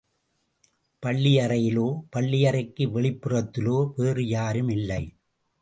[1.03, 5.03] பள்ளியறையிலோ, பள்ளியறைக்கு வெளிப்புறத்திலோ வேறு யாரும் இல்லை.